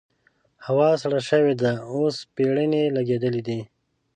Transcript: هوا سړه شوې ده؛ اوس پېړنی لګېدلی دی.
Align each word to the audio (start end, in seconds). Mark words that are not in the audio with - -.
هوا 0.65 0.89
سړه 1.01 1.19
شوې 1.29 1.53
ده؛ 1.61 1.71
اوس 1.91 2.15
پېړنی 2.35 2.83
لګېدلی 2.95 3.41
دی. 3.47 3.59